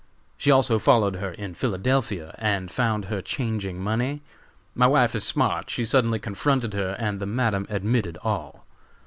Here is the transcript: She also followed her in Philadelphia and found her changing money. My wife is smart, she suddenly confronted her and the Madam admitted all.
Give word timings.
She 0.35 0.49
also 0.49 0.79
followed 0.79 1.17
her 1.17 1.29
in 1.29 1.53
Philadelphia 1.53 2.33
and 2.39 2.71
found 2.71 3.05
her 3.05 3.21
changing 3.21 3.79
money. 3.79 4.23
My 4.73 4.87
wife 4.87 5.13
is 5.13 5.23
smart, 5.23 5.69
she 5.69 5.85
suddenly 5.85 6.17
confronted 6.17 6.73
her 6.73 6.95
and 6.97 7.19
the 7.19 7.27
Madam 7.27 7.67
admitted 7.69 8.17
all. 8.23 8.65